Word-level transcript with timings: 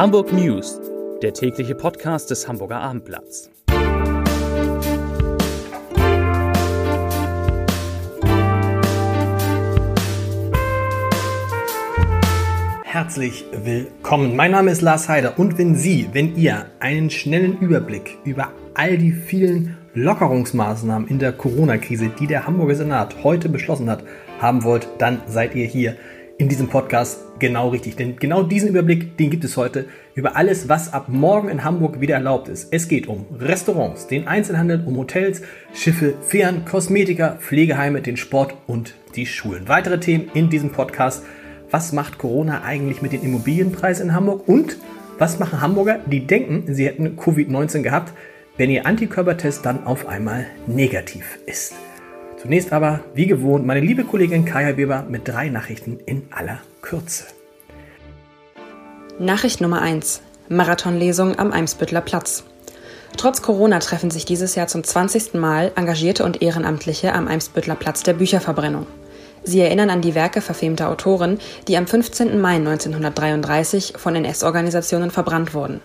Hamburg 0.00 0.32
News, 0.32 0.80
der 1.20 1.34
tägliche 1.34 1.74
Podcast 1.74 2.30
des 2.30 2.48
Hamburger 2.48 2.80
Abendblatts. 2.80 3.50
Herzlich 12.82 13.44
willkommen. 13.52 14.36
Mein 14.36 14.52
Name 14.52 14.70
ist 14.70 14.80
Lars 14.80 15.06
Heider 15.10 15.38
und 15.38 15.58
wenn 15.58 15.74
Sie, 15.74 16.08
wenn 16.14 16.34
ihr 16.34 16.64
einen 16.78 17.10
schnellen 17.10 17.58
Überblick 17.58 18.16
über 18.24 18.52
all 18.72 18.96
die 18.96 19.12
vielen 19.12 19.76
Lockerungsmaßnahmen 19.92 21.08
in 21.08 21.18
der 21.18 21.32
Corona-Krise, 21.32 22.10
die 22.18 22.26
der 22.26 22.46
Hamburger 22.46 22.76
Senat 22.76 23.22
heute 23.22 23.50
beschlossen 23.50 23.90
hat, 23.90 24.02
haben 24.38 24.64
wollt, 24.64 24.88
dann 24.96 25.20
seid 25.26 25.54
ihr 25.54 25.66
hier 25.66 25.96
in 26.40 26.48
diesem 26.48 26.68
Podcast 26.68 27.20
genau 27.38 27.68
richtig. 27.68 27.96
Denn 27.96 28.16
genau 28.16 28.42
diesen 28.42 28.70
Überblick, 28.70 29.18
den 29.18 29.28
gibt 29.28 29.44
es 29.44 29.58
heute 29.58 29.84
über 30.14 30.36
alles, 30.36 30.70
was 30.70 30.90
ab 30.90 31.08
morgen 31.08 31.50
in 31.50 31.64
Hamburg 31.64 32.00
wieder 32.00 32.14
erlaubt 32.14 32.48
ist. 32.48 32.72
Es 32.72 32.88
geht 32.88 33.08
um 33.08 33.26
Restaurants, 33.38 34.06
den 34.06 34.26
Einzelhandel, 34.26 34.82
um 34.86 34.96
Hotels, 34.96 35.42
Schiffe, 35.74 36.14
Fähren, 36.22 36.64
Kosmetika, 36.64 37.36
Pflegeheime, 37.40 38.00
den 38.00 38.16
Sport 38.16 38.54
und 38.66 38.94
die 39.16 39.26
Schulen. 39.26 39.68
Weitere 39.68 40.00
Themen 40.00 40.30
in 40.32 40.48
diesem 40.48 40.70
Podcast. 40.70 41.24
Was 41.70 41.92
macht 41.92 42.16
Corona 42.16 42.62
eigentlich 42.64 43.02
mit 43.02 43.12
den 43.12 43.22
Immobilienpreisen 43.22 44.08
in 44.08 44.14
Hamburg? 44.14 44.48
Und 44.48 44.78
was 45.18 45.38
machen 45.38 45.60
Hamburger, 45.60 45.98
die 46.06 46.26
denken, 46.26 46.72
sie 46.72 46.86
hätten 46.86 47.18
Covid-19 47.18 47.82
gehabt? 47.82 48.14
wenn 48.56 48.68
Ihr 48.68 48.84
Antikörpertest 48.84 49.64
dann 49.64 49.86
auf 49.86 50.06
einmal 50.06 50.46
negativ 50.66 51.38
ist. 51.46 51.72
Zunächst 52.40 52.72
aber, 52.72 53.00
wie 53.12 53.26
gewohnt, 53.26 53.66
meine 53.66 53.80
liebe 53.80 54.04
Kollegin 54.04 54.46
Kaya 54.46 54.78
Weber 54.78 55.04
mit 55.06 55.28
drei 55.28 55.50
Nachrichten 55.50 55.98
in 56.06 56.22
aller 56.30 56.58
Kürze. 56.80 57.24
Nachricht 59.18 59.60
Nummer 59.60 59.82
1. 59.82 60.22
Marathonlesung 60.48 61.38
am 61.38 61.52
Eimsbüttler 61.52 62.00
Platz. 62.00 62.44
Trotz 63.18 63.42
Corona 63.42 63.78
treffen 63.78 64.10
sich 64.10 64.24
dieses 64.24 64.54
Jahr 64.54 64.68
zum 64.68 64.82
20. 64.82 65.34
Mal 65.34 65.72
Engagierte 65.76 66.24
und 66.24 66.40
Ehrenamtliche 66.40 67.12
am 67.12 67.28
Eimsbüttler 67.28 67.74
Platz 67.74 68.04
der 68.04 68.14
Bücherverbrennung. 68.14 68.86
Sie 69.44 69.60
erinnern 69.60 69.90
an 69.90 70.00
die 70.00 70.14
Werke 70.14 70.40
verfemter 70.40 70.88
Autoren, 70.88 71.38
die 71.68 71.76
am 71.76 71.86
15. 71.86 72.40
Mai 72.40 72.54
1933 72.54 73.94
von 73.98 74.16
NS-Organisationen 74.16 75.10
verbrannt 75.10 75.52
wurden. 75.52 75.82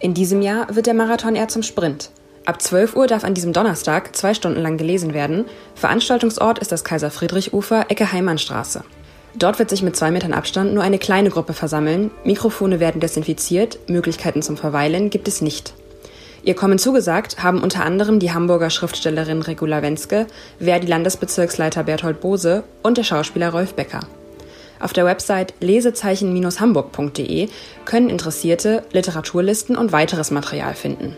In 0.00 0.12
diesem 0.12 0.42
Jahr 0.42 0.66
wird 0.74 0.86
der 0.86 0.94
Marathon 0.94 1.34
eher 1.34 1.48
zum 1.48 1.62
Sprint. 1.62 2.10
Ab 2.48 2.62
12 2.62 2.96
Uhr 2.96 3.06
darf 3.06 3.24
an 3.24 3.34
diesem 3.34 3.52
Donnerstag 3.52 4.16
zwei 4.16 4.32
Stunden 4.32 4.62
lang 4.62 4.78
gelesen 4.78 5.12
werden. 5.12 5.44
Veranstaltungsort 5.74 6.58
ist 6.60 6.72
das 6.72 6.82
Kaiser-Friedrich-Ufer, 6.82 7.90
Ecke 7.90 8.10
Heimannstraße. 8.10 8.84
Dort 9.34 9.58
wird 9.58 9.68
sich 9.68 9.82
mit 9.82 9.96
zwei 9.96 10.10
Metern 10.10 10.32
Abstand 10.32 10.72
nur 10.72 10.82
eine 10.82 10.98
kleine 10.98 11.28
Gruppe 11.28 11.52
versammeln. 11.52 12.10
Mikrofone 12.24 12.80
werden 12.80 13.02
desinfiziert, 13.02 13.78
Möglichkeiten 13.90 14.40
zum 14.40 14.56
Verweilen 14.56 15.10
gibt 15.10 15.28
es 15.28 15.42
nicht. 15.42 15.74
Ihr 16.42 16.54
Kommen 16.54 16.78
zugesagt 16.78 17.42
haben 17.42 17.62
unter 17.62 17.84
anderem 17.84 18.18
die 18.18 18.32
Hamburger 18.32 18.70
Schriftstellerin 18.70 19.42
Regula 19.42 19.82
Wenske, 19.82 20.26
Verdi-Landesbezirksleiter 20.58 21.82
Berthold 21.82 22.22
Bose 22.22 22.64
und 22.82 22.96
der 22.96 23.04
Schauspieler 23.04 23.50
Rolf 23.50 23.74
Becker. 23.74 24.00
Auf 24.80 24.94
der 24.94 25.04
Website 25.04 25.52
lesezeichen-hamburg.de 25.60 27.50
können 27.84 28.08
Interessierte 28.08 28.84
Literaturlisten 28.92 29.76
und 29.76 29.92
weiteres 29.92 30.30
Material 30.30 30.72
finden. 30.72 31.14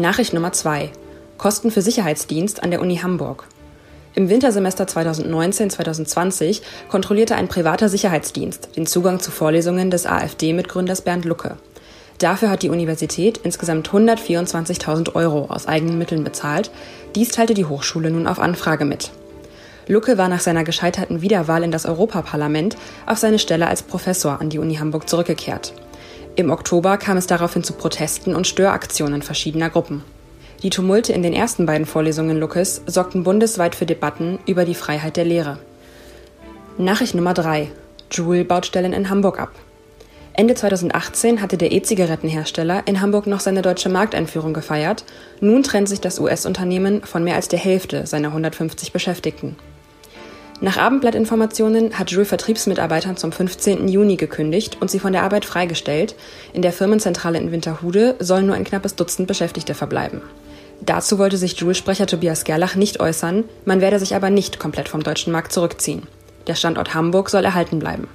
Nachricht 0.00 0.32
Nummer 0.32 0.52
2. 0.52 0.90
Kosten 1.36 1.70
für 1.70 1.82
Sicherheitsdienst 1.82 2.62
an 2.62 2.70
der 2.70 2.80
Uni 2.80 2.96
Hamburg. 2.96 3.44
Im 4.14 4.30
Wintersemester 4.30 4.84
2019-2020 4.84 6.62
kontrollierte 6.88 7.34
ein 7.34 7.48
privater 7.48 7.90
Sicherheitsdienst 7.90 8.76
den 8.76 8.86
Zugang 8.86 9.20
zu 9.20 9.30
Vorlesungen 9.30 9.90
des 9.90 10.06
AfD-Mitgründers 10.06 11.02
Bernd 11.02 11.26
Lucke. 11.26 11.58
Dafür 12.18 12.48
hat 12.48 12.62
die 12.62 12.70
Universität 12.70 13.40
insgesamt 13.42 13.90
124.000 13.90 15.14
Euro 15.14 15.46
aus 15.50 15.68
eigenen 15.68 15.98
Mitteln 15.98 16.24
bezahlt. 16.24 16.70
Dies 17.14 17.28
teilte 17.28 17.52
die 17.52 17.66
Hochschule 17.66 18.10
nun 18.10 18.26
auf 18.26 18.38
Anfrage 18.38 18.86
mit. 18.86 19.10
Lucke 19.88 20.16
war 20.16 20.28
nach 20.28 20.40
seiner 20.40 20.64
gescheiterten 20.64 21.20
Wiederwahl 21.20 21.64
in 21.64 21.70
das 21.70 21.84
Europaparlament 21.84 22.78
auf 23.04 23.18
seine 23.18 23.38
Stelle 23.38 23.66
als 23.66 23.82
Professor 23.82 24.40
an 24.40 24.48
die 24.48 24.58
Uni 24.58 24.76
Hamburg 24.76 25.06
zurückgekehrt. 25.06 25.74
Im 26.34 26.50
Oktober 26.50 26.96
kam 26.96 27.18
es 27.18 27.26
daraufhin 27.26 27.62
zu 27.62 27.74
Protesten 27.74 28.34
und 28.34 28.46
Störaktionen 28.46 29.20
verschiedener 29.20 29.68
Gruppen. 29.68 30.02
Die 30.62 30.70
Tumulte 30.70 31.12
in 31.12 31.22
den 31.22 31.34
ersten 31.34 31.66
beiden 31.66 31.86
Vorlesungen 31.86 32.38
Luckes 32.38 32.82
sorgten 32.86 33.22
bundesweit 33.22 33.74
für 33.74 33.84
Debatten 33.84 34.38
über 34.46 34.64
die 34.64 34.74
Freiheit 34.74 35.18
der 35.18 35.26
Lehre. 35.26 35.58
Nachricht 36.78 37.14
Nummer 37.14 37.34
3. 37.34 37.70
Joule 38.10 38.44
baut 38.44 38.64
Stellen 38.64 38.94
in 38.94 39.10
Hamburg 39.10 39.38
ab. 39.38 39.50
Ende 40.32 40.54
2018 40.54 41.42
hatte 41.42 41.58
der 41.58 41.72
E-Zigarettenhersteller 41.72 42.86
in 42.86 43.02
Hamburg 43.02 43.26
noch 43.26 43.40
seine 43.40 43.60
deutsche 43.60 43.90
Markteinführung 43.90 44.54
gefeiert. 44.54 45.04
Nun 45.40 45.62
trennt 45.62 45.90
sich 45.90 46.00
das 46.00 46.18
US-Unternehmen 46.18 47.02
von 47.02 47.22
mehr 47.22 47.34
als 47.34 47.48
der 47.48 47.58
Hälfte 47.58 48.06
seiner 48.06 48.28
150 48.28 48.92
Beschäftigten. 48.92 49.56
Nach 50.62 50.76
Abendblattinformationen 50.76 51.98
hat 51.98 52.12
Jules 52.12 52.28
Vertriebsmitarbeitern 52.28 53.16
zum 53.16 53.32
15. 53.32 53.88
Juni 53.88 54.14
gekündigt 54.14 54.76
und 54.80 54.92
sie 54.92 55.00
von 55.00 55.12
der 55.12 55.24
Arbeit 55.24 55.44
freigestellt. 55.44 56.14
In 56.52 56.62
der 56.62 56.72
Firmenzentrale 56.72 57.36
in 57.38 57.50
Winterhude 57.50 58.14
sollen 58.20 58.46
nur 58.46 58.54
ein 58.54 58.62
knappes 58.62 58.94
Dutzend 58.94 59.26
Beschäftigte 59.26 59.74
verbleiben. 59.74 60.20
Dazu 60.80 61.18
wollte 61.18 61.36
sich 61.36 61.58
Jules-Sprecher 61.58 62.06
Tobias 62.06 62.44
Gerlach 62.44 62.76
nicht 62.76 63.00
äußern, 63.00 63.42
man 63.64 63.80
werde 63.80 63.98
sich 63.98 64.14
aber 64.14 64.30
nicht 64.30 64.60
komplett 64.60 64.88
vom 64.88 65.02
deutschen 65.02 65.32
Markt 65.32 65.52
zurückziehen. 65.52 66.06
Der 66.46 66.54
Standort 66.54 66.94
Hamburg 66.94 67.30
soll 67.30 67.44
erhalten 67.44 67.80
bleiben. 67.80 68.06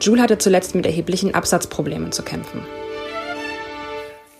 Jules 0.00 0.22
hatte 0.22 0.38
zuletzt 0.38 0.76
mit 0.76 0.86
erheblichen 0.86 1.34
Absatzproblemen 1.34 2.12
zu 2.12 2.22
kämpfen. 2.22 2.60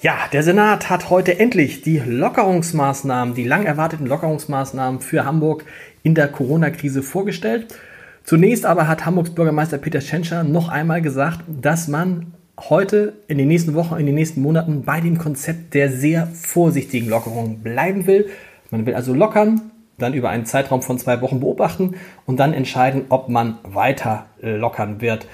Ja, 0.03 0.15
der 0.31 0.43
Senat 0.43 0.91
hat 0.91 1.09
heute 1.09 1.39
endlich 1.39 1.81
die 1.81 1.99
Lockerungsmaßnahmen, 1.99 3.35
die 3.35 3.45
lang 3.45 3.65
erwarteten 3.65 4.07
Lockerungsmaßnahmen 4.07 5.01
für 5.01 5.25
Hamburg 5.25 5.65
in 6.03 6.15
der 6.15 6.29
Corona-Krise 6.29 7.03
vorgestellt. 7.03 7.75
Zunächst 8.23 8.67
aber 8.67 8.89
hat 8.89 9.07
Hamburgs 9.07 9.31
Bürgermeister 9.31 9.79
Peter 9.79 10.03
Schenscher 10.03 10.45
noch 10.45 10.69
einmal 10.69 11.01
gesagt, 11.01 11.41
dass 11.49 11.89
man 11.89 12.35
heute 12.59 13.15
in 13.27 13.39
den 13.39 13.49
nächsten 13.49 13.73
Wochen, 13.73 13.97
in 13.97 14.05
den 14.05 14.15
nächsten 14.15 14.43
Monaten 14.43 14.83
bei 14.83 15.01
dem 15.01 15.17
Konzept 15.17 15.73
der 15.73 15.91
sehr 15.91 16.27
vorsichtigen 16.27 17.09
Lockerung 17.09 17.61
bleiben 17.61 18.07
will. 18.07 18.29
Man 18.71 18.85
will 18.85 18.95
also 18.95 19.15
lockern, 19.15 19.71
dann 19.97 20.13
über 20.13 20.29
einen 20.29 20.45
Zeitraum 20.45 20.83
von 20.83 20.99
zwei 20.99 21.23
Wochen 21.23 21.41
beobachten 21.41 21.95
und 22.27 22.39
dann 22.39 22.53
entscheiden, 22.53 23.07
ob 23.09 23.31
man 23.31 23.59
weiter 23.63 24.27
lockern 24.43 25.01
wird. 25.01 25.27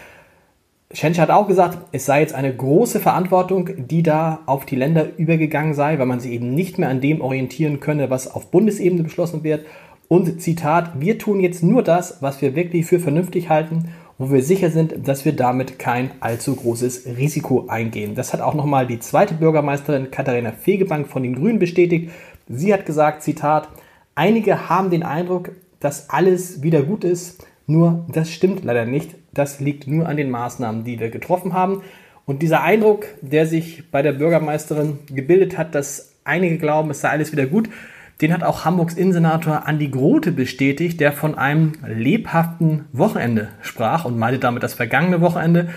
Schensch 0.95 1.19
hat 1.19 1.31
auch 1.31 1.49
gesagt, 1.49 1.79
es 1.93 2.05
sei 2.05 2.21
jetzt 2.21 2.35
eine 2.35 2.55
große 2.55 3.01
Verantwortung, 3.01 3.71
die 3.77 4.03
da 4.03 4.41
auf 4.45 4.67
die 4.67 4.77
Länder 4.77 5.07
übergegangen 5.17 5.75
sei, 5.75 5.99
weil 5.99 6.07
man 6.07 6.21
sich 6.21 6.33
eben 6.33 6.55
nicht 6.55 6.79
mehr 6.79 6.91
an 6.91 7.01
dem 7.01 7.23
orientieren 7.23 7.81
könne, 7.81 8.11
was 8.11 8.33
auf 8.33 8.51
Bundesebene 8.51 9.03
beschlossen 9.03 9.43
wird. 9.43 9.65
Und 10.09 10.43
Zitat, 10.43 11.01
wir 11.01 11.19
tun 11.19 11.41
jetzt 11.41 11.63
nur 11.63 11.83
das, 11.83 12.19
was 12.21 12.43
wir 12.43 12.55
wirklich 12.55 12.85
für 12.85 13.01
vernünftig 13.01 13.49
halten, 13.49 13.89
wo 14.19 14.31
wir 14.31 14.43
sicher 14.43 14.71
sind, 14.71 15.09
dass 15.09 15.25
wir 15.25 15.33
damit 15.33 15.79
kein 15.79 16.11
allzu 16.21 16.55
großes 16.55 17.07
Risiko 17.17 17.67
eingehen. 17.69 18.15
Das 18.15 18.35
hat 18.35 18.43
auch 18.43 18.55
nochmal 18.55 18.87
die 18.87 18.99
zweite 18.99 19.33
Bürgermeisterin 19.33 20.11
Katharina 20.11 20.53
Fegebank 20.53 21.09
von 21.09 21.23
den 21.23 21.35
Grünen 21.35 21.59
bestätigt. 21.59 22.11
Sie 22.49 22.75
hat 22.75 22.85
gesagt, 22.85 23.23
Zitat, 23.23 23.69
einige 24.15 24.69
haben 24.69 24.91
den 24.91 25.03
Eindruck, 25.03 25.53
dass 25.81 26.11
alles 26.11 26.63
wieder 26.63 26.83
gut 26.83 27.05
ist, 27.05 27.47
nur 27.67 28.07
das 28.09 28.31
stimmt 28.31 28.65
leider 28.65 28.85
nicht. 28.85 29.15
Das 29.33 29.61
liegt 29.61 29.87
nur 29.87 30.09
an 30.09 30.17
den 30.17 30.31
Maßnahmen, 30.31 30.85
die 30.85 31.01
wir 31.01 31.11
getroffen 31.11 31.53
haben. 31.53 31.83
Und 32.25 32.43
dieser 32.43 32.63
Eindruck, 32.63 33.07
der 33.21 33.47
sich 33.47 33.91
bei 33.91 34.03
der 34.03 34.13
Bürgermeisterin 34.13 34.99
gebildet 35.07 35.59
hat, 35.59 35.75
dass 35.75 36.15
einige 36.25 36.59
glauben, 36.59 36.91
es 36.91 37.01
sei 37.01 37.09
alles 37.09 37.33
wieder 37.33 37.47
gut, 37.47 37.69
den 38.21 38.33
hat 38.33 38.45
auch 38.45 38.65
Hamburgs 38.65 38.95
Innensenator 38.95 39.67
Andi 39.67 39.89
Grote 39.89 40.31
bestätigt, 40.31 41.01
der 41.01 41.13
von 41.13 41.37
einem 41.37 41.73
lebhaften 41.85 42.85
Wochenende 42.93 43.49
sprach 43.63 44.05
und 44.05 44.19
meinte 44.19 44.39
damit 44.39 44.63
das 44.63 44.75
vergangene 44.75 45.21
Wochenende. 45.21 45.71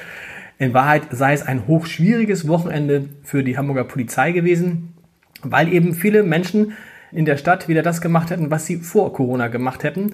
In 0.59 0.73
Wahrheit 0.73 1.03
sei 1.09 1.33
es 1.33 1.41
ein 1.41 1.67
hochschwieriges 1.67 2.47
Wochenende 2.47 3.09
für 3.23 3.43
die 3.43 3.57
Hamburger 3.57 3.83
Polizei 3.83 4.31
gewesen, 4.31 4.93
weil 5.41 5.73
eben 5.73 5.95
viele 5.95 6.21
Menschen 6.21 6.73
in 7.11 7.25
der 7.25 7.37
Stadt 7.37 7.67
wieder 7.67 7.81
das 7.81 8.01
gemacht 8.01 8.29
hätten, 8.29 8.51
was 8.51 8.65
sie 8.65 8.77
vor 8.77 9.11
Corona 9.13 9.47
gemacht 9.47 9.83
hätten 9.83 10.13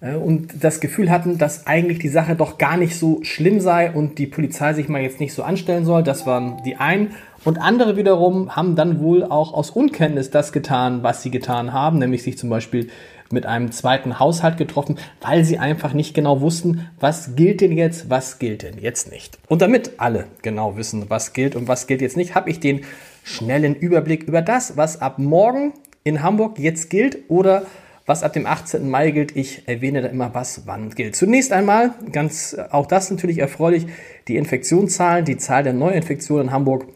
und 0.00 0.64
das 0.64 0.80
Gefühl 0.80 1.10
hatten, 1.10 1.36
dass 1.36 1.66
eigentlich 1.66 1.98
die 1.98 2.08
Sache 2.08 2.34
doch 2.34 2.56
gar 2.56 2.78
nicht 2.78 2.96
so 2.96 3.22
schlimm 3.22 3.60
sei 3.60 3.90
und 3.90 4.18
die 4.18 4.26
Polizei 4.26 4.72
sich 4.72 4.88
mal 4.88 5.02
jetzt 5.02 5.20
nicht 5.20 5.34
so 5.34 5.42
anstellen 5.42 5.84
soll. 5.84 6.02
Das 6.02 6.26
waren 6.26 6.62
die 6.64 6.76
einen. 6.76 7.10
Und 7.44 7.58
andere 7.58 7.96
wiederum 7.96 8.56
haben 8.56 8.76
dann 8.76 9.00
wohl 9.00 9.24
auch 9.24 9.52
aus 9.52 9.70
Unkenntnis 9.70 10.30
das 10.30 10.52
getan, 10.52 11.02
was 11.02 11.22
sie 11.22 11.30
getan 11.30 11.72
haben, 11.72 11.98
nämlich 11.98 12.22
sich 12.22 12.38
zum 12.38 12.48
Beispiel 12.48 12.88
mit 13.30 13.46
einem 13.46 13.70
zweiten 13.72 14.18
Haushalt 14.18 14.56
getroffen, 14.56 14.98
weil 15.20 15.44
sie 15.44 15.58
einfach 15.58 15.92
nicht 15.92 16.14
genau 16.14 16.40
wussten, 16.40 16.88
was 16.98 17.36
gilt 17.36 17.60
denn 17.60 17.72
jetzt, 17.72 18.10
was 18.10 18.38
gilt 18.38 18.62
denn 18.62 18.78
jetzt 18.78 19.10
nicht. 19.10 19.38
Und 19.48 19.62
damit 19.62 19.92
alle 19.98 20.26
genau 20.42 20.76
wissen, 20.76 21.08
was 21.08 21.32
gilt 21.32 21.56
und 21.56 21.68
was 21.68 21.86
gilt 21.86 22.00
jetzt 22.00 22.16
nicht, 22.16 22.34
habe 22.34 22.50
ich 22.50 22.58
den 22.58 22.80
schnellen 23.22 23.74
Überblick 23.74 24.24
über 24.24 24.42
das, 24.42 24.76
was 24.76 25.00
ab 25.00 25.18
morgen 25.18 25.72
in 26.04 26.22
Hamburg 26.22 26.58
jetzt 26.58 26.90
gilt 26.90 27.18
oder 27.28 27.62
was 28.10 28.24
ab 28.24 28.32
dem 28.32 28.44
18. 28.44 28.90
Mai 28.90 29.12
gilt. 29.12 29.36
Ich 29.36 29.68
erwähne 29.68 30.02
da 30.02 30.08
immer, 30.08 30.34
was 30.34 30.66
wann 30.66 30.90
gilt. 30.90 31.14
Zunächst 31.14 31.52
einmal, 31.52 31.94
ganz 32.10 32.56
auch 32.70 32.86
das 32.86 33.08
natürlich 33.08 33.38
erfreulich, 33.38 33.86
die 34.26 34.36
Infektionszahlen, 34.36 35.24
die 35.24 35.36
Zahl 35.36 35.62
der 35.62 35.74
Neuinfektionen 35.74 36.48
in 36.48 36.52
Hamburg 36.52 36.86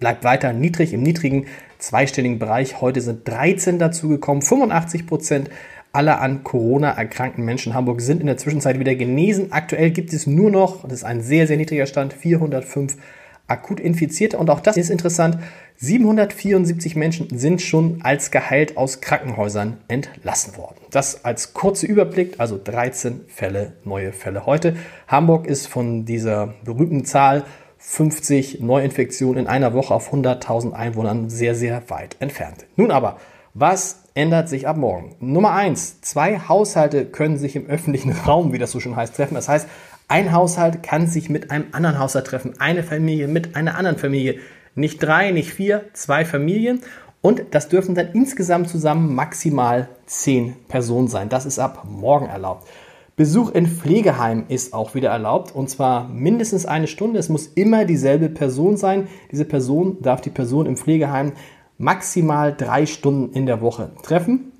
bleibt 0.00 0.24
weiter 0.24 0.52
niedrig, 0.52 0.92
im 0.92 1.04
niedrigen 1.04 1.46
zweistelligen 1.78 2.40
Bereich. 2.40 2.80
Heute 2.80 3.00
sind 3.00 3.26
13 3.28 3.78
dazugekommen, 3.78 4.42
85 4.42 5.06
Prozent 5.06 5.50
aller 5.92 6.20
an 6.20 6.42
Corona 6.42 6.90
erkrankten 6.90 7.44
Menschen 7.44 7.70
in 7.70 7.76
Hamburg 7.76 8.00
sind 8.00 8.20
in 8.20 8.26
der 8.26 8.36
Zwischenzeit 8.36 8.80
wieder 8.80 8.96
genesen. 8.96 9.52
Aktuell 9.52 9.92
gibt 9.92 10.12
es 10.12 10.26
nur 10.26 10.50
noch, 10.50 10.82
das 10.82 10.94
ist 10.94 11.04
ein 11.04 11.20
sehr, 11.20 11.46
sehr 11.46 11.56
niedriger 11.56 11.86
Stand, 11.86 12.12
405 12.12 12.96
akut 13.46 13.80
Infizierte. 13.80 14.38
Und 14.38 14.50
auch 14.50 14.60
das 14.60 14.76
ist 14.76 14.90
interessant, 14.90 15.38
774 15.76 16.96
Menschen 16.96 17.36
sind 17.36 17.60
schon 17.60 18.00
als 18.02 18.30
geheilt 18.30 18.76
aus 18.76 19.00
Krankenhäusern 19.00 19.78
entlassen 19.88 20.56
worden. 20.56 20.76
Das 20.90 21.24
als 21.24 21.52
kurzer 21.52 21.88
Überblick, 21.88 22.34
also 22.38 22.60
13 22.62 23.22
Fälle, 23.28 23.72
neue 23.84 24.12
Fälle 24.12 24.46
heute. 24.46 24.76
Hamburg 25.08 25.46
ist 25.46 25.66
von 25.66 26.04
dieser 26.04 26.54
berühmten 26.64 27.04
Zahl 27.04 27.44
50 27.78 28.60
Neuinfektionen 28.60 29.44
in 29.44 29.46
einer 29.46 29.74
Woche 29.74 29.92
auf 29.92 30.12
100.000 30.12 30.72
Einwohnern 30.72 31.28
sehr, 31.28 31.54
sehr 31.54 31.90
weit 31.90 32.16
entfernt. 32.20 32.64
Nun 32.76 32.90
aber, 32.90 33.18
was 33.52 34.04
ändert 34.14 34.48
sich 34.48 34.66
ab 34.66 34.76
morgen? 34.76 35.16
Nummer 35.20 35.52
eins: 35.52 36.00
Zwei 36.00 36.38
Haushalte 36.38 37.04
können 37.04 37.36
sich 37.36 37.56
im 37.56 37.66
öffentlichen 37.66 38.12
Raum, 38.26 38.52
wie 38.52 38.58
das 38.58 38.70
so 38.70 38.80
schon 38.80 38.96
heißt, 38.96 39.14
treffen. 39.14 39.34
Das 39.34 39.48
heißt, 39.48 39.68
ein 40.08 40.32
Haushalt 40.32 40.82
kann 40.82 41.06
sich 41.06 41.30
mit 41.30 41.50
einem 41.50 41.66
anderen 41.72 41.98
Haushalt 41.98 42.26
treffen. 42.26 42.54
Eine 42.58 42.82
Familie 42.82 43.28
mit 43.28 43.56
einer 43.56 43.76
anderen 43.76 43.98
Familie. 43.98 44.38
Nicht 44.74 45.02
drei, 45.02 45.30
nicht 45.30 45.52
vier, 45.52 45.84
zwei 45.92 46.24
Familien. 46.24 46.82
Und 47.20 47.42
das 47.52 47.68
dürfen 47.68 47.94
dann 47.94 48.08
insgesamt 48.12 48.68
zusammen 48.68 49.14
maximal 49.14 49.88
zehn 50.06 50.56
Personen 50.68 51.08
sein. 51.08 51.30
Das 51.30 51.46
ist 51.46 51.58
ab 51.58 51.84
morgen 51.88 52.26
erlaubt. 52.26 52.68
Besuch 53.16 53.52
in 53.52 53.68
Pflegeheimen 53.68 54.46
ist 54.48 54.74
auch 54.74 54.96
wieder 54.96 55.10
erlaubt 55.10 55.54
und 55.54 55.70
zwar 55.70 56.08
mindestens 56.08 56.66
eine 56.66 56.88
Stunde. 56.88 57.20
Es 57.20 57.28
muss 57.28 57.46
immer 57.46 57.84
dieselbe 57.84 58.28
Person 58.28 58.76
sein. 58.76 59.06
Diese 59.30 59.44
Person 59.44 59.98
darf 60.02 60.20
die 60.20 60.30
Person 60.30 60.66
im 60.66 60.76
Pflegeheim 60.76 61.32
maximal 61.78 62.52
drei 62.52 62.86
Stunden 62.86 63.32
in 63.32 63.46
der 63.46 63.60
Woche 63.60 63.92
treffen. 64.02 64.52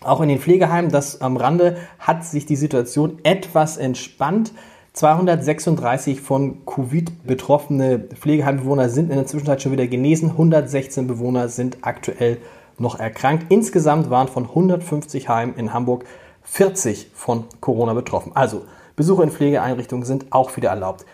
Auch 0.00 0.22
in 0.22 0.30
den 0.30 0.38
Pflegeheimen, 0.38 0.90
das 0.90 1.20
am 1.20 1.36
Rande, 1.36 1.76
hat 1.98 2.24
sich 2.24 2.46
die 2.46 2.56
Situation 2.56 3.18
etwas 3.22 3.76
entspannt. 3.76 4.52
236 4.92 6.20
von 6.20 6.64
Covid 6.66 7.26
betroffene 7.26 8.00
Pflegeheimbewohner 8.00 8.88
sind 8.88 9.10
in 9.10 9.16
der 9.16 9.26
Zwischenzeit 9.26 9.62
schon 9.62 9.72
wieder 9.72 9.86
genesen. 9.86 10.30
116 10.30 11.06
Bewohner 11.06 11.48
sind 11.48 11.78
aktuell 11.82 12.38
noch 12.76 12.98
erkrankt. 12.98 13.46
Insgesamt 13.50 14.10
waren 14.10 14.26
von 14.26 14.44
150 14.46 15.28
Heimen 15.28 15.54
in 15.54 15.72
Hamburg 15.72 16.04
40 16.42 17.10
von 17.14 17.44
Corona 17.60 17.94
betroffen. 17.94 18.32
Also 18.34 18.62
Besuche 18.96 19.22
in 19.22 19.30
Pflegeeinrichtungen 19.30 20.04
sind 20.04 20.26
auch 20.30 20.56
wieder 20.56 20.70
erlaubt. 20.70 21.06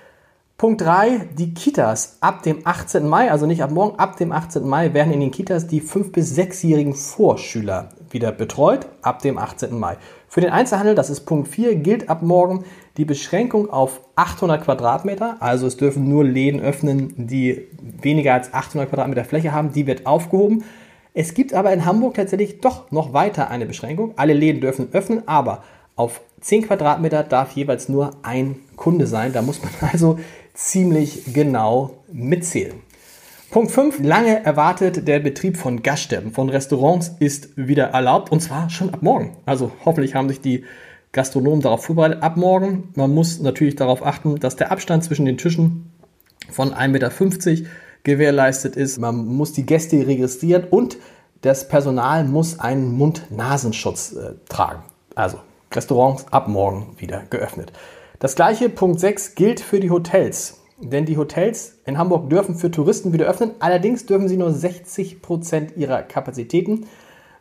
Punkt 0.56 0.80
3, 0.80 1.28
die 1.36 1.52
Kitas. 1.52 2.16
Ab 2.22 2.42
dem 2.42 2.66
18. 2.66 3.06
Mai, 3.06 3.30
also 3.30 3.44
nicht 3.44 3.62
ab 3.62 3.70
morgen, 3.70 3.98
ab 3.98 4.16
dem 4.16 4.32
18. 4.32 4.66
Mai 4.66 4.94
werden 4.94 5.12
in 5.12 5.20
den 5.20 5.30
Kitas 5.30 5.66
die 5.66 5.82
5- 5.82 6.12
bis 6.12 6.34
6-jährigen 6.34 6.94
Vorschüler 6.94 7.90
wieder 8.08 8.32
betreut, 8.32 8.86
ab 9.02 9.20
dem 9.20 9.36
18. 9.36 9.78
Mai. 9.78 9.98
Für 10.28 10.40
den 10.40 10.50
Einzelhandel, 10.50 10.94
das 10.94 11.10
ist 11.10 11.26
Punkt 11.26 11.48
4, 11.48 11.76
gilt 11.76 12.08
ab 12.08 12.22
morgen 12.22 12.64
die 12.96 13.04
Beschränkung 13.04 13.70
auf 13.70 14.00
800 14.16 14.64
Quadratmeter. 14.64 15.36
Also 15.40 15.66
es 15.66 15.76
dürfen 15.76 16.08
nur 16.08 16.24
Läden 16.24 16.60
öffnen, 16.60 17.12
die 17.16 17.68
weniger 18.00 18.34
als 18.34 18.54
800 18.54 18.88
Quadratmeter 18.88 19.24
Fläche 19.24 19.52
haben. 19.52 19.72
Die 19.72 19.86
wird 19.86 20.06
aufgehoben. 20.06 20.64
Es 21.12 21.34
gibt 21.34 21.54
aber 21.54 21.72
in 21.72 21.84
Hamburg 21.84 22.14
tatsächlich 22.14 22.60
doch 22.60 22.90
noch 22.90 23.12
weiter 23.12 23.50
eine 23.50 23.66
Beschränkung. 23.66 24.14
Alle 24.16 24.34
Läden 24.34 24.60
dürfen 24.60 24.88
öffnen, 24.92 25.26
aber 25.26 25.62
auf 25.94 26.20
10 26.40 26.66
Quadratmeter 26.66 27.22
darf 27.22 27.52
jeweils 27.52 27.88
nur 27.88 28.10
ein 28.22 28.56
Kunde 28.76 29.06
sein. 29.06 29.32
Da 29.32 29.42
muss 29.42 29.62
man 29.62 29.72
also 29.92 30.18
ziemlich 30.54 31.32
genau 31.32 31.98
mitzählen. 32.12 32.74
Punkt 33.50 33.70
5. 33.70 34.00
Lange 34.00 34.44
erwartet 34.44 35.06
der 35.06 35.20
Betrieb 35.20 35.56
von 35.56 35.82
Gaststätten, 35.82 36.32
von 36.32 36.48
Restaurants 36.48 37.12
ist 37.20 37.56
wieder 37.56 37.84
erlaubt 37.84 38.32
und 38.32 38.40
zwar 38.40 38.68
schon 38.70 38.92
ab 38.92 39.02
morgen. 39.02 39.36
Also 39.46 39.70
hoffentlich 39.84 40.14
haben 40.14 40.28
sich 40.28 40.40
die 40.40 40.64
Gastronomen 41.16 41.62
darauf 41.62 41.86
vorbereitet. 41.86 42.22
Ab 42.22 42.36
morgen, 42.36 42.90
man 42.94 43.12
muss 43.12 43.40
natürlich 43.40 43.74
darauf 43.74 44.04
achten, 44.04 44.36
dass 44.36 44.54
der 44.54 44.70
Abstand 44.70 45.02
zwischen 45.02 45.24
den 45.24 45.38
Tischen 45.38 45.90
von 46.50 46.74
1,50 46.74 46.88
Meter 46.88 47.70
gewährleistet 48.04 48.76
ist. 48.76 48.98
Man 48.98 49.26
muss 49.26 49.54
die 49.54 49.64
Gäste 49.64 50.06
registrieren 50.06 50.64
und 50.64 50.98
das 51.40 51.68
Personal 51.68 52.24
muss 52.24 52.60
einen 52.60 52.92
Mund-Nasenschutz 52.92 54.12
äh, 54.12 54.34
tragen. 54.50 54.82
Also 55.14 55.38
Restaurants 55.72 56.26
ab 56.30 56.48
morgen 56.48 56.94
wieder 56.98 57.22
geöffnet. 57.30 57.72
Das 58.18 58.36
gleiche 58.36 58.68
Punkt 58.68 59.00
6 59.00 59.34
gilt 59.34 59.60
für 59.60 59.80
die 59.80 59.90
Hotels. 59.90 60.60
Denn 60.78 61.06
die 61.06 61.16
Hotels 61.16 61.78
in 61.86 61.96
Hamburg 61.96 62.28
dürfen 62.28 62.56
für 62.56 62.70
Touristen 62.70 63.14
wieder 63.14 63.24
öffnen. 63.24 63.52
Allerdings 63.60 64.04
dürfen 64.04 64.28
sie 64.28 64.36
nur 64.36 64.52
60 64.52 65.22
Prozent 65.22 65.78
ihrer 65.78 66.02
Kapazitäten 66.02 66.86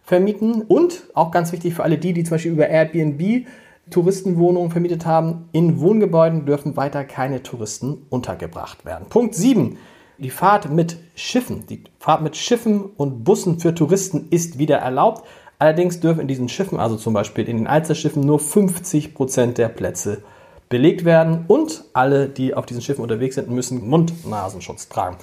vermieten. 0.06 0.62
Und 0.62 1.04
auch 1.14 1.32
ganz 1.32 1.52
wichtig 1.52 1.74
für 1.74 1.84
alle 1.84 1.98
die, 1.98 2.14
die 2.14 2.24
zum 2.24 2.32
Beispiel 2.32 2.52
über 2.52 2.68
Airbnb 2.68 3.46
Touristenwohnungen 3.90 4.72
vermietet 4.72 5.06
haben, 5.06 5.48
in 5.52 5.80
Wohngebäuden 5.80 6.46
dürfen 6.46 6.76
weiter 6.76 7.04
keine 7.04 7.44
Touristen 7.44 8.06
untergebracht 8.10 8.84
werden. 8.84 9.08
Punkt 9.10 9.36
7. 9.36 9.78
Die 10.18 10.30
Fahrt 10.30 10.72
mit 10.72 10.98
Schiffen, 11.14 11.66
die 11.68 11.84
Fahrt 12.00 12.22
mit 12.24 12.36
Schiffen 12.38 12.86
und 12.98 13.24
Bussen 13.24 13.60
für 13.60 13.76
Touristen 13.76 14.28
ist 14.32 14.58
wieder 14.58 14.78
erlaubt. 14.78 15.28
Allerdings 15.60 16.00
dürfen 16.00 16.22
in 16.22 16.28
diesen 16.28 16.50
Schiffen, 16.50 16.80
also 16.80 16.96
zum 16.96 17.14
Beispiel 17.14 17.48
in 17.48 17.58
den 17.58 17.68
Alsterschiffen, 17.68 18.24
nur 18.24 18.40
50 18.40 19.14
Prozent 19.14 19.58
der 19.58 19.70
Plätze 19.70 20.24
belegt 20.70 21.06
werden 21.06 21.46
und 21.48 21.84
alle, 21.94 22.28
die 22.28 22.54
auf 22.54 22.66
diesen 22.66 22.82
Schiffen 22.82 23.02
unterwegs 23.02 23.36
sind, 23.36 23.50
müssen 23.50 23.88
Mund-Nasenschutz 23.88 24.90
tragen. 24.90 25.18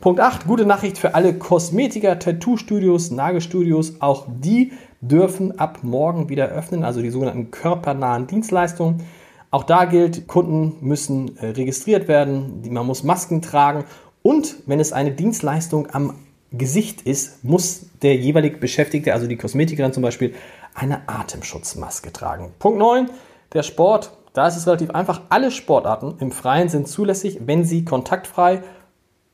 Punkt 0.00 0.20
8, 0.20 0.46
gute 0.46 0.66
Nachricht 0.66 0.98
für 0.98 1.14
alle 1.14 1.34
Kosmetiker, 1.34 2.18
Tattoo-Studios, 2.18 3.10
Nagelstudios. 3.10 4.00
Auch 4.00 4.26
die 4.28 4.72
dürfen 5.00 5.58
ab 5.58 5.78
morgen 5.82 6.28
wieder 6.28 6.48
öffnen, 6.48 6.84
also 6.84 7.00
die 7.00 7.10
sogenannten 7.10 7.50
körpernahen 7.50 8.26
Dienstleistungen. 8.26 9.02
Auch 9.50 9.64
da 9.64 9.86
gilt, 9.86 10.26
Kunden 10.26 10.76
müssen 10.86 11.38
äh, 11.38 11.46
registriert 11.46 12.08
werden, 12.08 12.62
man 12.68 12.84
muss 12.84 13.04
Masken 13.04 13.40
tragen 13.40 13.84
und 14.22 14.56
wenn 14.66 14.80
es 14.80 14.92
eine 14.92 15.12
Dienstleistung 15.12 15.88
am 15.92 16.14
Gesicht 16.52 17.02
ist, 17.02 17.42
muss 17.44 17.86
der 18.02 18.16
jeweilige 18.16 18.58
Beschäftigte, 18.58 19.14
also 19.14 19.26
die 19.26 19.36
Kosmetikerin 19.36 19.92
zum 19.92 20.02
Beispiel, 20.02 20.34
eine 20.74 21.08
Atemschutzmaske 21.08 22.12
tragen. 22.12 22.52
Punkt 22.58 22.78
9, 22.78 23.08
der 23.52 23.62
Sport. 23.62 24.12
Da 24.32 24.48
ist 24.48 24.56
es 24.56 24.66
relativ 24.66 24.90
einfach. 24.90 25.22
Alle 25.30 25.50
Sportarten 25.50 26.16
im 26.20 26.30
Freien 26.30 26.68
sind 26.68 26.88
zulässig, 26.88 27.38
wenn 27.46 27.64
sie 27.64 27.86
kontaktfrei 27.86 28.62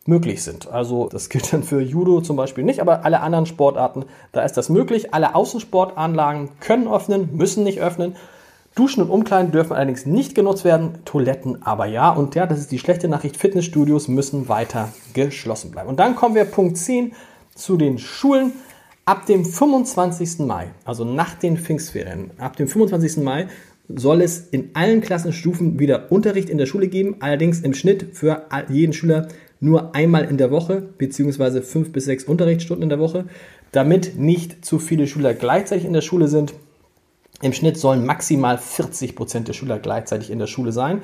möglich 0.07 0.43
sind. 0.43 0.71
Also 0.71 1.09
das 1.09 1.29
gilt 1.29 1.53
dann 1.53 1.63
für 1.63 1.81
Judo 1.81 2.21
zum 2.21 2.37
Beispiel 2.37 2.65
nicht, 2.65 2.81
aber 2.81 3.05
alle 3.05 3.21
anderen 3.21 3.47
Sportarten, 3.47 4.05
da 4.33 4.43
ist 4.43 4.57
das 4.57 4.69
möglich. 4.69 5.15
Alle 5.15 5.35
Außensportanlagen 5.35 6.51
können 6.61 6.89
öffnen, 6.89 7.37
müssen 7.37 7.65
nicht 7.65 7.81
öffnen. 7.81 8.17
Duschen 8.75 9.03
und 9.03 9.11
Umkleiden 9.11 9.53
dürfen 9.53 9.75
allerdings 9.75 10.07
nicht 10.07 10.35
genutzt 10.35 10.65
werden, 10.65 11.05
Toiletten 11.05 11.63
aber 11.63 11.87
ja. 11.87 12.11
Und 12.11 12.35
ja, 12.35 12.47
das 12.47 12.59
ist 12.59 12.73
die 12.73 12.79
schlechte 12.79 13.07
Nachricht, 13.07 13.37
Fitnessstudios 13.37 14.09
müssen 14.09 14.49
weiter 14.49 14.89
geschlossen 15.13 15.71
bleiben. 15.71 15.91
Und 15.91 16.01
dann 16.01 16.17
kommen 16.17 16.35
wir 16.35 16.47
Punkt 16.47 16.79
10 16.79 17.13
zu 17.55 17.77
den 17.77 17.99
Schulen. 17.99 18.53
Ab 19.05 19.27
dem 19.27 19.45
25. 19.45 20.47
Mai, 20.47 20.71
also 20.85 21.05
nach 21.05 21.35
den 21.35 21.57
Pfingstferien, 21.57 22.31
ab 22.39 22.57
dem 22.57 22.69
25. 22.69 23.17
Mai 23.17 23.49
soll 23.89 24.23
es 24.23 24.39
in 24.39 24.71
allen 24.75 25.01
Klassenstufen 25.01 25.81
wieder 25.81 26.13
Unterricht 26.13 26.49
in 26.49 26.57
der 26.57 26.67
Schule 26.67 26.87
geben, 26.87 27.17
allerdings 27.19 27.61
im 27.61 27.75
Schnitt 27.75 28.17
für 28.17 28.47
jeden 28.69 28.93
Schüler 28.93 29.27
nur 29.63 29.95
einmal 29.95 30.25
in 30.25 30.37
der 30.37 30.51
Woche, 30.51 30.83
beziehungsweise 30.99 31.63
fünf 31.63 31.93
bis 31.93 32.05
sechs 32.05 32.25
Unterrichtsstunden 32.25 32.83
in 32.83 32.89
der 32.89 32.99
Woche, 32.99 33.27
damit 33.71 34.19
nicht 34.19 34.65
zu 34.65 34.79
viele 34.79 35.07
Schüler 35.07 35.35
gleichzeitig 35.35 35.85
in 35.85 35.93
der 35.93 36.01
Schule 36.01 36.29
sind. 36.29 36.53
Im 37.41 37.53
Schnitt 37.53 37.79
sollen 37.79 38.05
maximal 38.05 38.59
40 38.59 39.15
Prozent 39.15 39.49
der 39.49 39.53
Schüler 39.53 39.79
gleichzeitig 39.79 40.31
in 40.31 40.39
der 40.39 40.47
Schule 40.49 40.73
sein. 40.73 41.03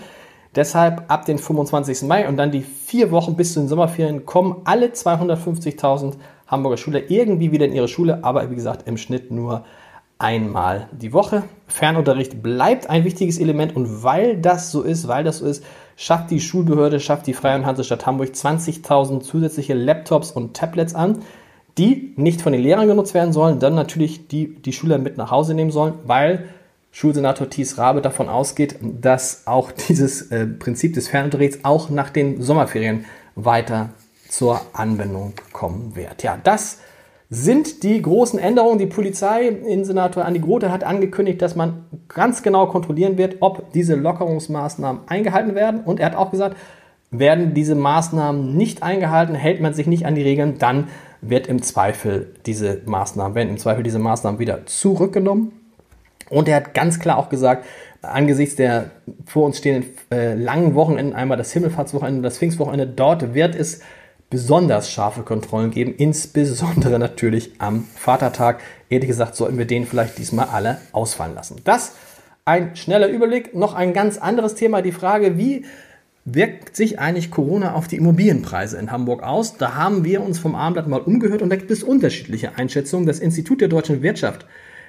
Deshalb 0.54 1.04
ab 1.08 1.24
den 1.24 1.38
25. 1.38 2.02
Mai 2.02 2.28
und 2.28 2.36
dann 2.36 2.50
die 2.50 2.62
vier 2.62 3.10
Wochen 3.10 3.36
bis 3.36 3.52
zu 3.52 3.60
den 3.60 3.68
Sommerferien 3.68 4.26
kommen 4.26 4.62
alle 4.64 4.86
250.000 4.88 6.14
Hamburger 6.48 6.78
Schüler 6.78 7.10
irgendwie 7.10 7.52
wieder 7.52 7.66
in 7.66 7.74
ihre 7.74 7.88
Schule, 7.88 8.24
aber 8.24 8.50
wie 8.50 8.54
gesagt 8.54 8.88
im 8.88 8.96
Schnitt 8.96 9.30
nur 9.30 9.64
einmal 10.18 10.88
die 10.92 11.12
Woche. 11.12 11.44
Fernunterricht 11.68 12.42
bleibt 12.42 12.90
ein 12.90 13.04
wichtiges 13.04 13.38
Element 13.38 13.76
und 13.76 14.02
weil 14.02 14.36
das 14.38 14.72
so 14.72 14.82
ist, 14.82 15.06
weil 15.06 15.22
das 15.22 15.38
so 15.38 15.46
ist, 15.46 15.62
schafft 15.98 16.30
die 16.30 16.40
Schulbehörde, 16.40 17.00
schafft 17.00 17.26
die 17.26 17.34
Freie 17.34 17.56
und 17.56 17.66
Hansestadt 17.66 18.06
Hamburg 18.06 18.28
20.000 18.28 19.20
zusätzliche 19.20 19.74
Laptops 19.74 20.30
und 20.30 20.54
Tablets 20.56 20.94
an, 20.94 21.22
die 21.76 22.14
nicht 22.16 22.40
von 22.40 22.52
den 22.52 22.62
Lehrern 22.62 22.86
genutzt 22.86 23.14
werden 23.14 23.32
sollen, 23.32 23.58
dann 23.58 23.74
natürlich 23.74 24.28
die, 24.28 24.54
die 24.54 24.72
Schüler 24.72 24.98
mit 24.98 25.16
nach 25.16 25.32
Hause 25.32 25.54
nehmen 25.54 25.72
sollen, 25.72 25.94
weil 26.04 26.48
Schulsenator 26.92 27.50
Thies 27.50 27.78
Rabe 27.78 28.00
davon 28.00 28.28
ausgeht, 28.28 28.76
dass 28.80 29.46
auch 29.48 29.72
dieses 29.72 30.30
äh, 30.30 30.46
Prinzip 30.46 30.94
des 30.94 31.08
Fernunterrichts 31.08 31.64
auch 31.64 31.90
nach 31.90 32.10
den 32.10 32.40
Sommerferien 32.42 33.04
weiter 33.34 33.90
zur 34.28 34.60
Anwendung 34.72 35.32
kommen 35.52 35.96
wird. 35.96 36.22
Ja, 36.22 36.38
das 36.42 36.78
sind 37.30 37.82
die 37.82 38.00
großen 38.00 38.38
Änderungen. 38.38 38.78
Die 38.78 38.86
Polizei 38.86 39.48
in 39.48 39.84
Senator 39.84 40.24
Andi 40.24 40.40
Grote 40.40 40.72
hat 40.72 40.84
angekündigt, 40.84 41.42
dass 41.42 41.56
man 41.56 41.84
ganz 42.08 42.42
genau 42.42 42.66
kontrollieren 42.66 43.18
wird, 43.18 43.36
ob 43.40 43.72
diese 43.72 43.94
Lockerungsmaßnahmen 43.94 45.02
eingehalten 45.08 45.54
werden. 45.54 45.82
Und 45.84 46.00
er 46.00 46.06
hat 46.06 46.16
auch 46.16 46.30
gesagt, 46.30 46.56
werden 47.10 47.54
diese 47.54 47.74
Maßnahmen 47.74 48.56
nicht 48.56 48.82
eingehalten, 48.82 49.34
hält 49.34 49.60
man 49.60 49.74
sich 49.74 49.86
nicht 49.86 50.06
an 50.06 50.14
die 50.14 50.22
Regeln, 50.22 50.58
dann 50.58 50.88
wird 51.20 51.46
im 51.46 51.62
Zweifel 51.62 52.34
diese 52.46 52.80
Maßnahmen, 52.84 53.34
werden 53.34 53.48
im 53.50 53.58
Zweifel 53.58 53.82
diese 53.82 53.98
Maßnahmen 53.98 54.38
wieder 54.38 54.66
zurückgenommen. 54.66 55.52
Und 56.30 56.48
er 56.48 56.56
hat 56.56 56.74
ganz 56.74 57.00
klar 57.00 57.18
auch 57.18 57.30
gesagt, 57.30 57.64
angesichts 58.02 58.56
der 58.56 58.90
vor 59.26 59.46
uns 59.46 59.58
stehenden 59.58 59.90
äh, 60.10 60.34
langen 60.34 60.74
Wochenenden, 60.74 61.14
einmal 61.14 61.38
das 61.38 61.52
Himmelfahrtswochenende 61.52 62.22
das 62.22 62.38
Pfingstwochenende, 62.38 62.86
dort 62.86 63.34
wird 63.34 63.54
es 63.54 63.80
besonders 64.30 64.90
scharfe 64.90 65.22
Kontrollen 65.22 65.70
geben, 65.70 65.94
insbesondere 65.96 66.98
natürlich 66.98 67.52
am 67.58 67.84
Vatertag. 67.94 68.60
Ehrlich 68.90 69.08
gesagt, 69.08 69.36
sollten 69.36 69.58
wir 69.58 69.66
den 69.66 69.86
vielleicht 69.86 70.18
diesmal 70.18 70.48
alle 70.48 70.78
ausfallen 70.92 71.34
lassen. 71.34 71.56
Das 71.64 71.92
ein 72.48 72.76
schneller 72.76 73.08
Überblick. 73.08 73.54
Noch 73.54 73.74
ein 73.74 73.92
ganz 73.92 74.16
anderes 74.16 74.54
Thema, 74.54 74.80
die 74.80 74.92
Frage, 74.92 75.36
wie 75.36 75.66
wirkt 76.24 76.76
sich 76.76 76.98
eigentlich 76.98 77.30
Corona 77.30 77.74
auf 77.74 77.88
die 77.88 77.96
Immobilienpreise 77.96 78.78
in 78.78 78.90
Hamburg 78.90 79.22
aus? 79.22 79.58
Da 79.58 79.74
haben 79.74 80.02
wir 80.04 80.22
uns 80.22 80.38
vom 80.38 80.54
Abendblatt 80.54 80.88
mal 80.88 81.00
umgehört 81.00 81.42
und 81.42 81.50
da 81.50 81.56
gibt 81.56 81.70
es 81.70 81.82
unterschiedliche 81.82 82.56
Einschätzungen. 82.56 83.06
Das 83.06 83.18
Institut 83.18 83.60
der 83.60 83.68
deutschen 83.68 84.02
Wirtschaft 84.02 84.46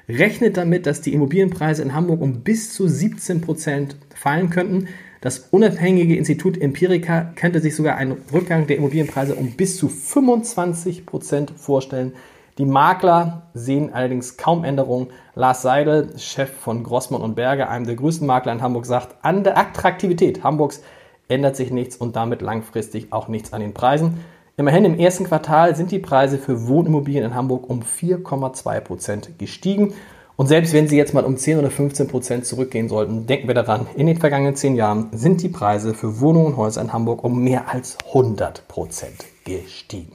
rechnet 0.07 0.55
damit, 0.55 0.85
dass 0.85 1.01
die 1.01 1.13
Immobilienpreise 1.13 1.81
in 1.81 1.93
Hamburg 1.93 2.21
um 2.21 2.41
bis 2.41 2.73
zu 2.73 2.87
17 2.87 3.41
Prozent 3.41 3.97
fallen 4.15 4.49
könnten. 4.49 4.87
Das 5.21 5.39
unabhängige 5.51 6.15
Institut 6.15 6.61
Empirica 6.61 7.33
könnte 7.35 7.59
sich 7.59 7.75
sogar 7.75 7.97
einen 7.97 8.21
Rückgang 8.31 8.67
der 8.67 8.77
Immobilienpreise 8.77 9.35
um 9.35 9.51
bis 9.51 9.77
zu 9.77 9.89
25 9.89 11.05
Prozent 11.05 11.51
vorstellen. 11.57 12.13
Die 12.57 12.65
Makler 12.65 13.49
sehen 13.53 13.93
allerdings 13.93 14.37
kaum 14.37 14.63
Änderungen. 14.63 15.07
Lars 15.35 15.61
Seidel, 15.61 16.17
Chef 16.17 16.49
von 16.49 16.83
Grossmann 16.83 17.21
und 17.21 17.35
Berger, 17.35 17.69
einem 17.69 17.85
der 17.85 17.95
größten 17.95 18.25
Makler 18.25 18.53
in 18.53 18.61
Hamburg, 18.61 18.85
sagt, 18.85 19.15
an 19.21 19.43
der 19.43 19.57
Attraktivität 19.57 20.43
Hamburgs 20.43 20.81
ändert 21.27 21.57
sich 21.57 21.71
nichts 21.71 21.97
und 21.97 22.15
damit 22.15 22.41
langfristig 22.41 23.11
auch 23.11 23.27
nichts 23.27 23.51
an 23.51 23.61
den 23.61 23.73
Preisen. 23.73 24.19
Immerhin 24.55 24.83
im 24.83 24.99
ersten 24.99 25.25
Quartal 25.25 25.75
sind 25.75 25.91
die 25.91 25.99
Preise 25.99 26.37
für 26.37 26.67
Wohnimmobilien 26.67 27.23
in 27.23 27.33
Hamburg 27.33 27.69
um 27.69 27.81
4,2 27.81 28.79
Prozent 28.81 29.39
gestiegen. 29.39 29.93
Und 30.39 30.47
selbst 30.47 30.71
wenn 30.71 30.87
sie 30.87 30.95
jetzt 30.95 31.13
mal 31.13 31.25
um 31.25 31.35
10 31.35 31.59
oder 31.59 31.69
15 31.69 32.07
Prozent 32.07 32.45
zurückgehen 32.45 32.87
sollten, 32.87 33.27
denken 33.27 33.49
wir 33.49 33.55
daran, 33.55 33.87
in 33.97 34.07
den 34.07 34.15
vergangenen 34.15 34.55
10 34.55 34.77
Jahren 34.77 35.09
sind 35.11 35.43
die 35.43 35.49
Preise 35.49 35.93
für 35.93 36.21
Wohnungen 36.21 36.53
und 36.53 36.55
Häuser 36.55 36.79
in 36.79 36.93
Hamburg 36.93 37.25
um 37.25 37.43
mehr 37.43 37.67
als 37.67 37.97
100 38.07 38.65
Prozent 38.69 39.25
gestiegen. 39.43 40.13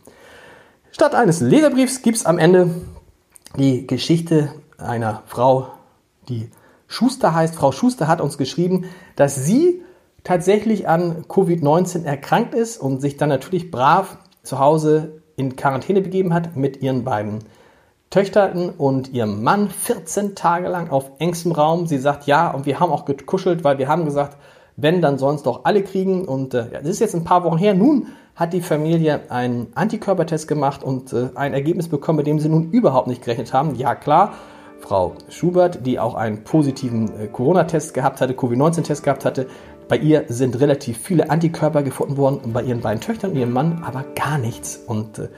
Statt 0.93 1.15
eines 1.15 1.43
Leserbriefs 1.43 2.01
gibt 2.01 2.17
es 2.17 2.25
am 2.25 2.39
Ende 2.39 2.71
die 3.59 3.87
Geschichte 3.87 4.49
einer 4.79 5.25
Frau, 5.27 5.69
die 6.31 6.49
Schuster 6.87 7.35
heißt. 7.35 7.55
Frau 7.55 7.71
Schuster 7.71 8.09
hat 8.09 8.23
uns 8.23 8.39
geschrieben, 8.39 8.87
dass 9.17 9.45
sie 9.45 9.83
tatsächlich 10.23 10.89
an 10.89 11.25
Covid-19 11.25 12.07
erkrankt 12.07 12.55
ist 12.55 12.79
und 12.79 13.03
sich 13.03 13.19
dann 13.19 13.29
natürlich 13.29 13.71
brav 13.71 14.17
zu 14.43 14.59
Hause 14.59 15.21
in 15.37 15.55
Quarantäne 15.55 16.01
begeben 16.01 16.33
hat 16.33 16.57
mit 16.57 16.81
ihren 16.81 17.05
beiden 17.05 17.41
Töchtern 18.15 18.71
und 18.71 19.13
ihrem 19.13 19.43
Mann 19.43 19.69
14 19.69 20.37
Tage 20.37 20.69
lang 20.69 20.89
auf 20.89 21.11
engstem 21.19 21.51
Raum. 21.51 21.89
Sie 21.89 21.99
sagt 21.99 22.29
ja 22.29 22.49
und 22.53 22.65
wir 22.65 22.79
haben 22.79 22.93
auch 22.93 23.07
gekuschelt, 23.07 23.65
weil 23.65 23.79
wir 23.79 23.89
haben 23.89 24.05
gesagt, 24.05 24.37
wenn, 24.77 25.03
dann 25.03 25.19
sollen 25.19 25.35
es 25.35 25.43
doch 25.43 25.65
alle 25.65 25.83
kriegen. 25.83 26.25
Und 26.25 26.55
äh, 26.55 26.67
das 26.71 26.85
ist 26.85 27.01
jetzt 27.01 27.17
ein 27.17 27.25
paar 27.25 27.43
Wochen 27.43 27.59
her. 27.59 27.75
Nun 27.75 28.07
hat 28.37 28.53
die 28.53 28.61
Familie 28.61 29.33
einen 29.33 29.73
Antikörpertest 29.75 30.47
gemacht 30.47 30.85
und 30.85 31.13
äh, 31.13 31.31
ein 31.35 31.55
Ergebnis 31.55 31.89
bekommen, 31.89 32.19
mit 32.19 32.29
dem 32.29 32.39
sie 32.39 32.49
nun 32.49 32.71
überhaupt 32.71 33.09
nicht 33.09 33.21
gerechnet 33.21 33.53
haben. 33.53 33.75
Ja 33.75 33.97
klar, 33.97 34.35
Frau 34.79 35.15
Schubert, 35.29 35.85
die 35.85 35.99
auch 35.99 36.15
einen 36.15 36.45
positiven 36.45 37.21
äh, 37.21 37.27
Corona-Test 37.27 37.95
gehabt 37.95 38.21
hatte, 38.21 38.35
Covid-19-Test 38.35 39.03
gehabt 39.03 39.25
hatte, 39.25 39.49
bei 39.89 39.97
ihr 39.97 40.27
sind 40.29 40.61
relativ 40.61 40.99
viele 40.99 41.31
Antikörper 41.31 41.83
gefunden 41.83 42.17
worden 42.17 42.39
und 42.45 42.53
bei 42.53 42.63
ihren 42.63 42.81
beiden 42.81 43.01
Töchtern 43.01 43.33
und 43.33 43.39
ihrem 43.39 43.53
Mann 43.53 43.83
aber 43.85 44.05
gar 44.15 44.39
nichts. 44.39 44.77
Und 44.87 45.19
äh, 45.19 45.29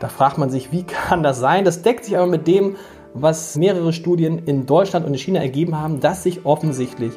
da 0.00 0.08
fragt 0.08 0.38
man 0.38 0.50
sich, 0.50 0.72
wie 0.72 0.82
kann 0.84 1.22
das 1.22 1.38
sein? 1.38 1.64
Das 1.64 1.82
deckt 1.82 2.04
sich 2.04 2.16
aber 2.16 2.26
mit 2.26 2.46
dem, 2.46 2.76
was 3.14 3.56
mehrere 3.56 3.92
Studien 3.92 4.38
in 4.44 4.66
Deutschland 4.66 5.06
und 5.06 5.12
in 5.12 5.18
China 5.18 5.40
ergeben 5.40 5.76
haben, 5.78 6.00
dass 6.00 6.22
sich 6.22 6.44
offensichtlich 6.44 7.12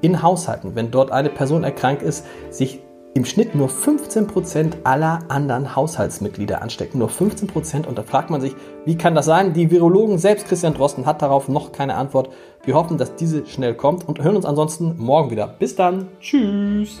in 0.00 0.22
Haushalten, 0.22 0.74
wenn 0.74 0.90
dort 0.90 1.10
eine 1.10 1.30
Person 1.30 1.64
erkrankt 1.64 2.02
ist, 2.02 2.24
sich 2.50 2.80
im 3.14 3.24
Schnitt 3.24 3.54
nur 3.54 3.68
15% 3.68 4.84
aller 4.84 5.20
anderen 5.28 5.74
Haushaltsmitglieder 5.74 6.62
anstecken. 6.62 6.98
Nur 6.98 7.08
15% 7.08 7.86
und 7.86 7.98
da 7.98 8.02
fragt 8.02 8.30
man 8.30 8.40
sich, 8.40 8.54
wie 8.84 8.96
kann 8.96 9.14
das 9.14 9.26
sein? 9.26 9.54
Die 9.54 9.70
Virologen, 9.70 10.18
selbst 10.18 10.46
Christian 10.46 10.74
Drosten, 10.74 11.06
hat 11.06 11.22
darauf 11.22 11.48
noch 11.48 11.72
keine 11.72 11.96
Antwort. 11.96 12.30
Wir 12.64 12.74
hoffen, 12.74 12.96
dass 12.96 13.16
diese 13.16 13.44
schnell 13.46 13.74
kommt 13.74 14.06
und 14.06 14.22
hören 14.22 14.36
uns 14.36 14.44
ansonsten 14.44 14.94
morgen 14.98 15.30
wieder. 15.30 15.48
Bis 15.48 15.74
dann. 15.74 16.08
Tschüss. 16.20 17.00